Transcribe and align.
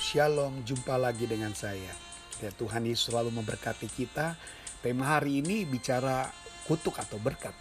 shalom, 0.00 0.64
jumpa 0.64 0.96
lagi 0.96 1.28
dengan 1.28 1.52
saya. 1.52 1.92
Ya, 2.40 2.48
Tuhan 2.56 2.88
Yesus 2.88 3.12
selalu 3.12 3.36
memberkati 3.36 3.84
kita. 3.92 4.32
Tema 4.80 5.20
hari 5.20 5.44
ini 5.44 5.68
bicara 5.68 6.32
kutuk 6.64 6.96
atau 6.96 7.20
berkat. 7.20 7.52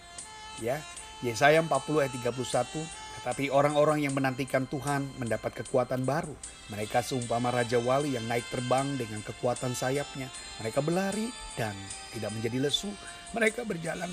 Ya, 0.64 0.80
Yesaya 1.20 1.60
40 1.60 2.00
ayat 2.00 2.16
31. 2.16 2.88
Tetapi 3.20 3.52
orang-orang 3.52 4.08
yang 4.08 4.16
menantikan 4.16 4.64
Tuhan 4.72 5.04
mendapat 5.20 5.52
kekuatan 5.60 6.08
baru. 6.08 6.32
Mereka 6.72 7.04
seumpama 7.04 7.52
Raja 7.52 7.76
Wali 7.76 8.16
yang 8.16 8.24
naik 8.32 8.48
terbang 8.48 8.88
dengan 8.96 9.20
kekuatan 9.20 9.76
sayapnya. 9.76 10.32
Mereka 10.64 10.80
berlari 10.80 11.28
dan 11.60 11.76
tidak 12.16 12.32
menjadi 12.32 12.72
lesu. 12.72 12.88
Mereka 13.36 13.68
berjalan 13.68 14.08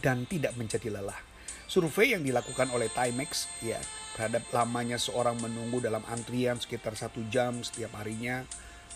dan 0.00 0.24
tidak 0.24 0.56
menjadi 0.56 0.88
lelah. 0.96 1.20
Survei 1.68 2.16
yang 2.16 2.24
dilakukan 2.24 2.72
oleh 2.72 2.88
Timex 2.88 3.44
ya 3.60 3.76
terhadap 4.16 4.48
lamanya 4.50 4.96
seorang 4.96 5.36
menunggu 5.36 5.84
dalam 5.84 6.00
antrian 6.08 6.56
sekitar 6.56 6.96
satu 6.96 7.22
jam 7.28 7.60
setiap 7.60 7.92
harinya 8.00 8.42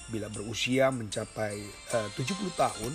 bila 0.09 0.33
berusia 0.33 0.89
mencapai 0.89 1.61
eh, 1.69 2.09
uh, 2.09 2.09
70 2.17 2.49
tahun 2.57 2.93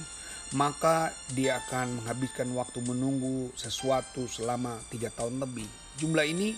maka 0.56 1.12
dia 1.36 1.60
akan 1.60 2.02
menghabiskan 2.02 2.48
waktu 2.56 2.80
menunggu 2.80 3.52
sesuatu 3.60 4.32
selama 4.32 4.80
tiga 4.88 5.12
tahun 5.12 5.44
lebih. 5.44 5.68
Jumlah 6.00 6.24
ini 6.24 6.56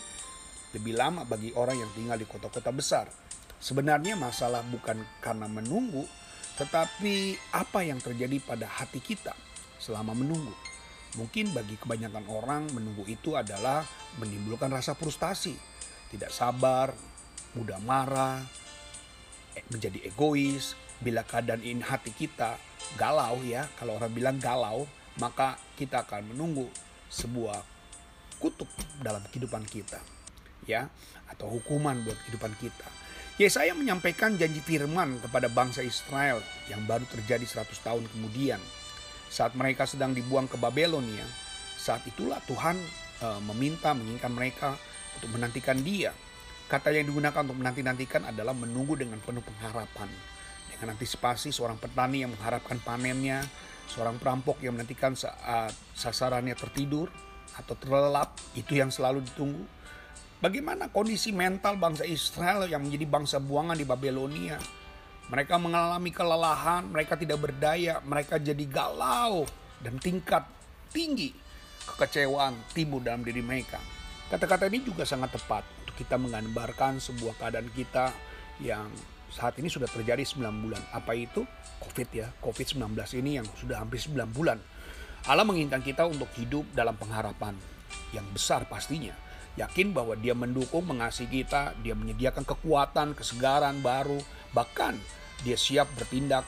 lebih 0.77 0.93
lama 0.93 1.25
bagi 1.25 1.49
orang 1.57 1.81
yang 1.81 1.89
tinggal 1.97 2.17
di 2.21 2.29
kota-kota 2.29 2.69
besar. 2.69 3.09
Sebenarnya 3.57 4.13
masalah 4.13 4.61
bukan 4.69 5.01
karena 5.25 5.49
menunggu, 5.49 6.05
tetapi 6.61 7.33
apa 7.49 7.81
yang 7.81 7.97
terjadi 7.97 8.37
pada 8.45 8.69
hati 8.69 9.01
kita 9.01 9.33
selama 9.81 10.13
menunggu. 10.13 10.68
Mungkin 11.17 11.57
bagi 11.57 11.73
kebanyakan 11.79 12.25
orang 12.29 12.69
menunggu 12.69 13.01
itu 13.09 13.33
adalah 13.33 13.81
menimbulkan 14.21 14.69
rasa 14.69 14.93
frustasi, 14.93 15.57
tidak 16.13 16.29
sabar, 16.29 16.93
mudah 17.57 17.81
marah, 17.81 18.45
eh, 19.57 19.65
menjadi 19.73 20.05
egois. 20.05 20.77
Bila 20.99 21.23
keadaan 21.23 21.63
ini 21.63 21.81
hati 21.81 22.11
kita 22.13 22.59
galau 22.99 23.41
ya, 23.41 23.65
kalau 23.79 23.97
orang 23.97 24.11
bilang 24.13 24.37
galau, 24.37 24.85
maka 25.17 25.57
kita 25.79 26.05
akan 26.05 26.35
menunggu 26.35 26.69
sebuah 27.09 27.57
kutuk 28.37 28.69
dalam 29.01 29.25
kehidupan 29.33 29.65
kita. 29.65 29.97
Ya, 30.69 30.91
atau 31.25 31.49
hukuman 31.49 31.97
buat 32.05 32.19
kehidupan 32.27 32.53
kita. 32.61 32.85
Yesaya 33.39 33.71
menyampaikan 33.71 34.35
janji 34.35 34.59
firman 34.59 35.15
kepada 35.23 35.47
bangsa 35.47 35.79
Israel 35.79 36.43
yang 36.67 36.83
baru 36.83 37.07
terjadi 37.07 37.47
100 37.47 37.71
tahun 37.79 38.03
kemudian 38.11 38.59
saat 39.29 39.53
mereka 39.53 39.85
sedang 39.85 40.11
dibuang 40.11 40.49
ke 40.49 40.57
Babelonia, 40.57 41.23
saat 41.77 42.03
itulah 42.09 42.41
Tuhan 42.49 42.75
e, 43.21 43.27
meminta 43.45 43.93
menginginkan 43.93 44.33
mereka 44.33 44.75
untuk 45.15 45.37
menantikan 45.37 45.79
Dia. 45.79 46.11
Kata 46.69 46.93
yang 46.93 47.09
digunakan 47.09 47.41
untuk 47.45 47.57
menanti-nantikan 47.57 48.29
adalah 48.29 48.53
menunggu 48.53 48.97
dengan 48.97 49.17
penuh 49.21 49.41
pengharapan. 49.41 50.09
Dengan 50.69 50.93
antisipasi 50.93 51.49
seorang 51.49 51.81
petani 51.81 52.21
yang 52.25 52.33
mengharapkan 52.33 52.77
panennya, 52.81 53.41
seorang 53.89 54.21
perampok 54.21 54.61
yang 54.61 54.77
menantikan 54.77 55.17
saat 55.17 55.73
sasarannya 55.97 56.53
tertidur 56.53 57.09
atau 57.57 57.73
terlelap, 57.73 58.37
itu 58.53 58.77
yang 58.77 58.93
selalu 58.93 59.25
ditunggu. 59.25 59.65
Bagaimana 60.39 60.87
kondisi 60.87 61.35
mental 61.35 61.75
bangsa 61.75 62.07
Israel 62.07 62.63
yang 62.69 62.85
menjadi 62.85 63.03
bangsa 63.09 63.43
buangan 63.43 63.75
di 63.75 63.83
Babelonia? 63.83 64.78
Mereka 65.29 65.61
mengalami 65.61 66.09
kelelahan, 66.09 66.89
mereka 66.89 67.13
tidak 67.13 67.37
berdaya, 67.37 68.01
mereka 68.01 68.41
jadi 68.41 68.65
galau 68.65 69.45
dan 69.77 70.01
tingkat 70.01 70.41
tinggi 70.89 71.29
kekecewaan 71.85 72.57
timbul 72.73 72.97
dalam 72.97 73.21
diri 73.21 73.45
mereka. 73.45 73.77
Kata-kata 74.29 74.65
ini 74.69 74.81
juga 74.81 75.05
sangat 75.05 75.37
tepat 75.37 75.65
untuk 75.85 75.95
kita 76.01 76.17
menggambarkan 76.17 76.97
sebuah 76.97 77.37
keadaan 77.37 77.69
kita 77.73 78.09
yang 78.61 78.89
saat 79.29 79.53
ini 79.61 79.69
sudah 79.69 79.85
terjadi 79.85 80.25
9 80.25 80.65
bulan. 80.65 80.81
Apa 80.93 81.13
itu? 81.13 81.45
Covid 81.77 82.09
ya, 82.09 82.27
Covid-19 82.41 82.97
ini 83.21 83.37
yang 83.37 83.45
sudah 83.53 83.85
hampir 83.85 84.01
9 84.01 84.33
bulan. 84.33 84.57
Allah 85.29 85.45
menginginkan 85.45 85.85
kita 85.85 86.09
untuk 86.09 86.29
hidup 86.41 86.65
dalam 86.73 86.97
pengharapan 86.97 87.53
yang 88.17 88.25
besar 88.33 88.65
pastinya. 88.65 89.13
Yakin 89.57 89.91
bahwa 89.95 90.13
dia 90.13 90.37
mendukung, 90.37 90.85
mengasihi 90.85 91.43
kita, 91.43 91.73
dia 91.81 91.97
menyediakan 91.97 92.45
kekuatan, 92.45 93.17
kesegaran 93.17 93.81
baru, 93.81 94.21
bahkan 94.53 94.95
dia 95.41 95.55
siap 95.55 95.89
bertindak 95.95 96.45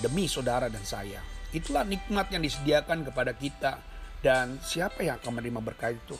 demi 0.00 0.30
saudara 0.30 0.70
dan 0.70 0.82
saya. 0.86 1.20
Itulah 1.50 1.84
nikmat 1.84 2.28
yang 2.28 2.44
disediakan 2.44 3.08
kepada 3.08 3.32
kita. 3.34 3.72
Dan 4.18 4.58
siapa 4.58 5.06
yang 5.06 5.22
akan 5.22 5.38
menerima 5.38 5.62
berkat 5.62 5.94
itu? 5.94 6.18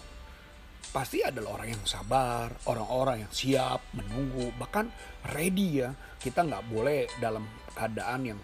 Pasti 0.94 1.18
adalah 1.18 1.58
orang 1.58 1.74
yang 1.74 1.82
sabar, 1.82 2.46
orang-orang 2.70 3.26
yang 3.26 3.32
siap, 3.34 3.90
menunggu, 3.90 4.54
bahkan 4.54 4.86
ready 5.34 5.82
ya. 5.82 5.90
Kita 6.22 6.46
nggak 6.46 6.64
boleh 6.70 7.10
dalam 7.18 7.42
keadaan 7.74 8.20
yang 8.22 8.40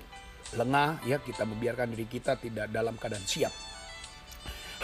lengah 0.58 1.06
ya, 1.06 1.22
kita 1.22 1.46
membiarkan 1.46 1.94
diri 1.94 2.06
kita 2.10 2.34
tidak 2.36 2.66
dalam 2.74 2.98
keadaan 2.98 3.22
siap. 3.22 3.54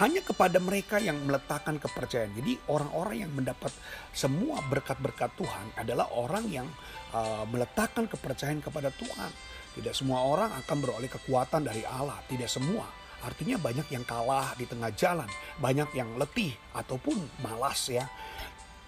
Hanya 0.00 0.24
kepada 0.24 0.56
mereka 0.56 0.96
yang 0.96 1.20
meletakkan 1.28 1.76
kepercayaan. 1.76 2.32
Jadi 2.32 2.56
orang-orang 2.72 3.28
yang 3.28 3.32
mendapat 3.36 3.68
semua 4.16 4.64
berkat-berkat 4.64 5.28
Tuhan 5.36 5.76
adalah 5.76 6.08
orang 6.16 6.48
yang 6.48 6.64
uh, 7.12 7.44
meletakkan 7.44 8.08
kepercayaan 8.08 8.64
kepada 8.64 8.88
Tuhan. 8.96 9.28
Tidak 9.76 9.92
semua 9.92 10.24
orang 10.24 10.56
akan 10.56 10.76
beroleh 10.80 11.12
kekuatan 11.12 11.68
dari 11.68 11.84
Allah, 11.84 12.16
tidak 12.32 12.48
semua. 12.48 12.88
Artinya 13.20 13.60
banyak 13.60 13.92
yang 13.92 14.00
kalah 14.08 14.56
di 14.56 14.64
tengah 14.64 14.88
jalan, 14.96 15.28
banyak 15.60 15.92
yang 15.92 16.16
letih 16.16 16.56
ataupun 16.72 17.20
malas 17.44 17.92
ya. 17.92 18.08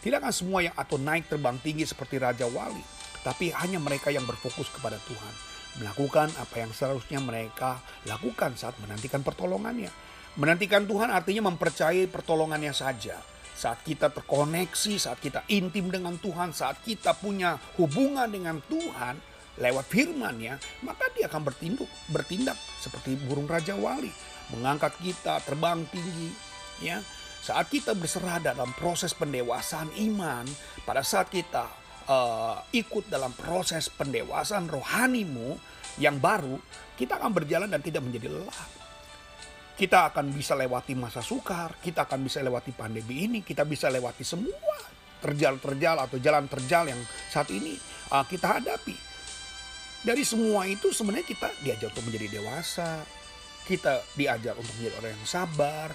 Tidak 0.01 0.17
akan 0.17 0.33
semua 0.33 0.65
yang 0.65 0.73
atau 0.73 0.97
naik 0.97 1.29
terbang 1.29 1.61
tinggi 1.61 1.85
seperti 1.85 2.17
Raja 2.25 2.49
Wali, 2.49 2.81
tapi 3.21 3.53
hanya 3.53 3.77
mereka 3.77 4.09
yang 4.09 4.25
berfokus 4.25 4.73
kepada 4.73 4.97
Tuhan. 5.05 5.35
Melakukan 5.85 6.33
apa 6.41 6.57
yang 6.57 6.73
seharusnya 6.73 7.21
mereka 7.21 7.85
lakukan 8.09 8.57
saat 8.57 8.81
menantikan 8.81 9.21
pertolongannya 9.21 9.93
Menantikan 10.33 10.89
Tuhan 10.89 11.13
artinya 11.13 11.53
mempercayai 11.53 12.09
pertolongannya 12.09 12.73
saja. 12.73 13.21
Saat 13.53 13.85
kita 13.85 14.09
terkoneksi, 14.09 14.97
saat 14.97 15.21
kita 15.21 15.45
intim 15.53 15.93
dengan 15.93 16.17
Tuhan, 16.17 16.57
saat 16.57 16.81
kita 16.81 17.13
punya 17.13 17.61
hubungan 17.77 18.25
dengan 18.33 18.57
Tuhan 18.65 19.21
lewat 19.61 19.85
firman-Nya, 19.93 20.57
maka 20.89 21.13
dia 21.13 21.29
akan 21.29 21.45
bertindak, 21.45 21.91
bertindak 22.09 22.57
seperti 22.81 23.21
burung 23.29 23.45
raja 23.45 23.77
wali, 23.77 24.09
mengangkat 24.57 24.97
kita 25.05 25.45
terbang 25.45 25.85
tinggi, 25.93 26.33
ya. 26.81 27.05
Saat 27.45 27.69
kita 27.69 27.93
berserah 27.93 28.41
dalam 28.41 28.73
proses 28.73 29.13
pendewasaan 29.13 29.93
iman, 30.01 30.49
pada 30.89 31.05
saat 31.05 31.29
kita 31.29 31.69
uh, 32.09 32.57
ikut 32.73 33.13
dalam 33.13 33.37
proses 33.37 33.93
pendewasaan 33.93 34.65
rohanimu 34.65 35.61
yang 36.01 36.17
baru, 36.17 36.57
kita 36.97 37.21
akan 37.21 37.37
berjalan 37.37 37.69
dan 37.69 37.85
tidak 37.85 38.01
menjadi 38.01 38.33
lelah. 38.33 38.82
Kita 39.73 40.13
akan 40.13 40.31
bisa 40.37 40.53
lewati 40.53 40.93
masa 40.93 41.25
sukar, 41.25 41.81
kita 41.81 42.05
akan 42.05 42.29
bisa 42.29 42.45
lewati 42.45 42.77
pandemi 42.77 43.25
ini, 43.25 43.39
kita 43.41 43.65
bisa 43.65 43.89
lewati 43.89 44.23
semua 44.23 44.77
terjal-terjal 45.23 45.97
atau 46.03 46.19
jalan 46.19 46.51
terjal 46.51 46.91
yang 46.91 47.01
saat 47.31 47.49
ini 47.55 47.79
uh, 48.11 48.27
kita 48.27 48.59
hadapi. 48.59 48.95
Dari 50.03 50.27
semua 50.27 50.67
itu 50.67 50.91
sebenarnya 50.91 51.25
kita 51.25 51.49
diajar 51.63 51.89
untuk 51.95 52.05
menjadi 52.11 52.43
dewasa, 52.43 53.07
kita 53.65 54.03
diajar 54.19 54.59
untuk 54.59 54.75
menjadi 54.83 54.99
orang 54.99 55.13
yang 55.15 55.27
sabar, 55.31 55.89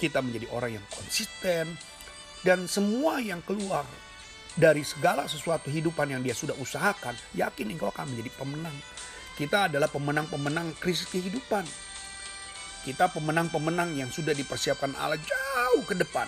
kita 0.00 0.18
menjadi 0.24 0.46
orang 0.56 0.80
yang 0.80 0.86
konsisten, 0.88 1.76
dan 2.40 2.64
semua 2.64 3.20
yang 3.20 3.44
keluar 3.44 3.84
dari 4.56 4.80
segala 4.80 5.28
sesuatu 5.28 5.68
hidupan 5.68 6.08
yang 6.08 6.24
dia 6.24 6.32
sudah 6.32 6.56
usahakan, 6.56 7.12
yakin 7.36 7.68
engkau 7.68 7.92
akan 7.92 8.08
menjadi 8.10 8.32
pemenang. 8.40 8.76
Kita 9.36 9.68
adalah 9.68 9.92
pemenang-pemenang 9.92 10.80
krisis 10.80 11.08
kehidupan. 11.12 11.64
Kita 12.80 13.12
pemenang-pemenang 13.12 13.92
yang 13.92 14.08
sudah 14.08 14.32
dipersiapkan 14.32 14.96
Allah 14.96 15.20
jauh 15.20 15.84
ke 15.84 15.92
depan. 15.92 16.24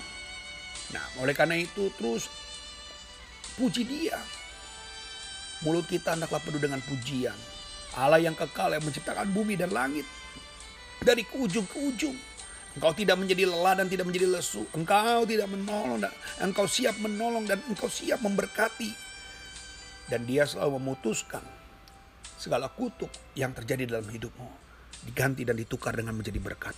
Nah, 0.92 1.04
oleh 1.24 1.32
karena 1.32 1.56
itu 1.56 1.88
terus 1.96 2.28
puji 3.56 3.88
dia. 3.88 4.20
Mulut 5.64 5.88
kita 5.88 6.12
hendaklah 6.12 6.42
penuh 6.44 6.60
dengan 6.60 6.84
pujian. 6.84 7.36
Allah 7.97 8.21
yang 8.21 8.36
kekal 8.36 8.77
yang 8.77 8.84
menciptakan 8.84 9.32
bumi 9.32 9.56
dan 9.56 9.72
langit. 9.72 10.04
Dari 11.00 11.24
ke 11.24 11.41
ujung 11.41 11.65
ke 11.65 11.78
ujung. 11.80 12.16
Engkau 12.72 12.92
tidak 12.97 13.21
menjadi 13.21 13.48
lelah 13.48 13.80
dan 13.80 13.88
tidak 13.88 14.09
menjadi 14.09 14.28
lesu. 14.32 14.65
Engkau 14.77 15.24
tidak 15.28 15.48
menolong 15.48 16.00
dan 16.04 16.12
engkau 16.41 16.65
siap 16.65 16.97
menolong 17.00 17.48
dan 17.48 17.60
engkau 17.68 17.88
siap 17.88 18.21
memberkati. 18.21 18.92
Dan 20.09 20.28
dia 20.28 20.44
selalu 20.44 20.80
memutuskan 20.80 21.44
segala 22.36 22.68
kutuk 22.68 23.12
yang 23.36 23.56
terjadi 23.56 23.88
dalam 23.88 24.09
hidupmu 24.09 24.72
diganti 25.07 25.43
dan 25.43 25.59
ditukar 25.59 25.95
dengan 25.95 26.15
menjadi 26.15 26.39
berkat. 26.39 26.75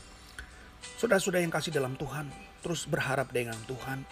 Saudara-saudara 1.00 1.44
yang 1.44 1.52
kasih 1.52 1.72
dalam 1.72 1.96
Tuhan, 1.96 2.28
terus 2.60 2.88
berharap 2.88 3.32
dengan 3.32 3.56
Tuhan, 3.68 4.04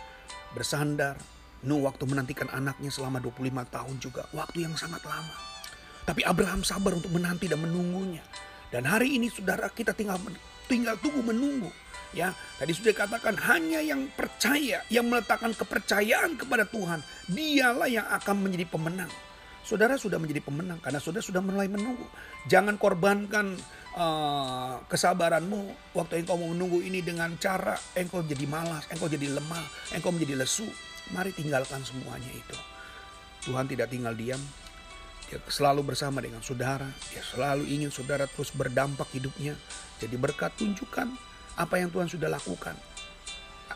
bersandar. 0.53 1.17
Nuh 1.63 1.79
waktu 1.87 2.03
menantikan 2.11 2.51
anaknya 2.51 2.91
selama 2.91 3.23
25 3.23 3.63
tahun 3.71 3.97
juga, 4.03 4.27
waktu 4.35 4.67
yang 4.67 4.75
sangat 4.75 4.99
lama. 5.07 5.31
Tapi 6.03 6.27
Abraham 6.27 6.67
sabar 6.67 6.91
untuk 6.99 7.15
menanti 7.15 7.47
dan 7.47 7.63
menunggunya. 7.63 8.27
Dan 8.67 8.83
hari 8.83 9.15
ini 9.15 9.31
saudara 9.31 9.71
kita 9.71 9.95
tinggal 9.95 10.19
tinggal 10.67 10.99
tunggu 10.99 11.23
menunggu. 11.23 11.71
Ya, 12.13 12.37
tadi 12.61 12.77
sudah 12.77 12.93
katakan 12.93 13.39
hanya 13.49 13.81
yang 13.81 14.11
percaya, 14.13 14.85
yang 14.93 15.09
meletakkan 15.09 15.57
kepercayaan 15.57 16.37
kepada 16.37 16.69
Tuhan, 16.69 17.01
dialah 17.31 17.89
yang 17.89 18.05
akan 18.05 18.37
menjadi 18.49 18.69
pemenang. 18.69 19.13
saudara 19.63 19.95
sudah 19.95 20.19
menjadi 20.19 20.43
pemenang 20.43 20.83
karena 20.83 20.99
saudara 20.99 21.23
sudah 21.23 21.39
mulai 21.39 21.71
menunggu. 21.71 22.03
Jangan 22.51 22.75
korbankan 22.83 23.55
uh, 23.97 24.81
kesabaranmu 24.89 25.93
waktu 25.97 26.25
engkau 26.25 26.37
mau 26.41 26.53
menunggu 26.53 26.81
ini 26.81 27.05
dengan 27.05 27.33
cara 27.37 27.77
engkau 27.97 28.25
jadi 28.25 28.45
malas, 28.49 28.89
engkau 28.89 29.09
jadi 29.09 29.29
lemah, 29.33 29.65
engkau 29.97 30.13
menjadi 30.13 30.41
lesu. 30.41 30.69
Mari 31.13 31.35
tinggalkan 31.35 31.83
semuanya 31.85 32.31
itu. 32.31 32.57
Tuhan 33.43 33.67
tidak 33.67 33.91
tinggal 33.91 34.15
diam. 34.15 34.41
Dia 35.29 35.41
selalu 35.49 35.83
bersama 35.83 36.23
dengan 36.23 36.41
saudara. 36.45 36.87
Dia 37.11 37.25
selalu 37.25 37.67
ingin 37.69 37.91
saudara 37.91 38.29
terus 38.31 38.55
berdampak 38.55 39.11
hidupnya. 39.13 39.59
Jadi 39.99 40.15
berkat 40.17 40.55
tunjukkan 40.57 41.09
apa 41.59 41.75
yang 41.77 41.91
Tuhan 41.91 42.09
sudah 42.09 42.31
lakukan. 42.31 42.79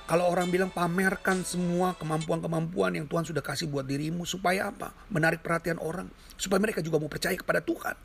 Kalau 0.07 0.31
orang 0.31 0.55
bilang 0.55 0.71
pamerkan 0.71 1.43
semua 1.43 1.99
kemampuan-kemampuan 1.99 2.95
yang 2.95 3.11
Tuhan 3.11 3.27
sudah 3.27 3.43
kasih 3.43 3.67
buat 3.67 3.83
dirimu 3.83 4.23
supaya 4.23 4.71
apa? 4.71 4.95
Menarik 5.11 5.43
perhatian 5.43 5.83
orang 5.83 6.07
supaya 6.39 6.63
mereka 6.63 6.79
juga 6.79 7.03
mau 7.03 7.11
percaya 7.11 7.35
kepada 7.35 7.59
Tuhan. 7.59 7.99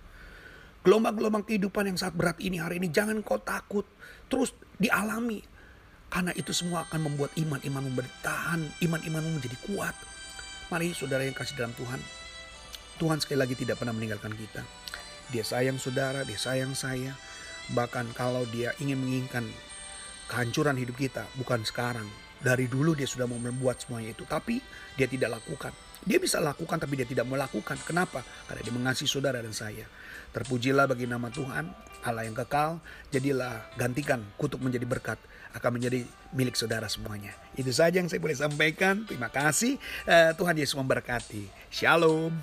Gelombang-gelombang 0.82 1.46
kehidupan 1.46 1.94
yang 1.94 1.98
sangat 2.02 2.18
berat 2.18 2.38
ini 2.42 2.58
hari 2.58 2.82
ini 2.82 2.90
jangan 2.90 3.22
kau 3.22 3.38
takut, 3.38 3.86
terus 4.26 4.58
dialami. 4.82 5.46
Karena 6.10 6.34
itu 6.34 6.52
semua 6.52 6.84
akan 6.90 7.08
membuat 7.08 7.32
iman-imanmu 7.38 7.94
bertahan, 7.94 8.66
iman-imanmu 8.82 9.38
menjadi 9.38 9.58
kuat. 9.70 9.94
Mari 10.74 10.92
saudara 10.98 11.22
yang 11.22 11.38
kasih 11.38 11.54
dalam 11.54 11.72
Tuhan. 11.78 12.02
Tuhan 12.98 13.22
sekali 13.22 13.40
lagi 13.40 13.54
tidak 13.54 13.78
pernah 13.78 13.94
meninggalkan 13.94 14.34
kita. 14.34 14.66
Dia 15.30 15.46
sayang 15.46 15.78
saudara, 15.78 16.26
dia 16.26 16.36
sayang 16.36 16.74
saya. 16.74 17.14
Bahkan 17.72 18.18
kalau 18.18 18.44
dia 18.50 18.74
ingin 18.82 19.00
menginginkan 19.00 19.46
kehancuran 20.28 20.76
hidup 20.82 20.98
kita 20.98 21.30
bukan 21.38 21.62
sekarang. 21.62 22.10
Dari 22.42 22.66
dulu 22.66 22.98
dia 22.98 23.06
sudah 23.06 23.30
mau 23.30 23.38
membuat 23.38 23.80
semuanya 23.82 24.18
itu, 24.18 24.26
tapi 24.26 24.58
dia 24.98 25.06
tidak 25.06 25.38
lakukan. 25.42 25.70
Dia 26.02 26.18
bisa 26.18 26.42
lakukan 26.42 26.82
tapi 26.82 26.98
dia 26.98 27.06
tidak 27.06 27.30
mau 27.30 27.38
lakukan. 27.38 27.78
Kenapa? 27.86 28.26
Karena 28.50 28.62
dia 28.66 28.74
mengasihi 28.74 29.06
saudara 29.06 29.38
dan 29.38 29.54
saya. 29.54 29.86
Terpujilah 30.34 30.90
bagi 30.90 31.06
nama 31.06 31.30
Tuhan, 31.30 31.70
Allah 32.02 32.26
yang 32.26 32.34
kekal. 32.34 32.82
Jadilah 33.14 33.70
gantikan 33.78 34.26
kutuk 34.42 34.58
menjadi 34.58 34.90
berkat 34.90 35.22
akan 35.54 35.78
menjadi 35.78 36.08
milik 36.34 36.58
saudara 36.58 36.88
semuanya. 36.88 37.36
Itu 37.54 37.70
saja 37.70 38.00
yang 38.02 38.10
saya 38.10 38.24
boleh 38.24 38.38
sampaikan. 38.40 39.04
Terima 39.06 39.30
kasih. 39.30 39.78
Uh, 40.08 40.32
Tuhan 40.34 40.58
Yesus 40.58 40.74
memberkati. 40.80 41.46
Shalom. 41.70 42.34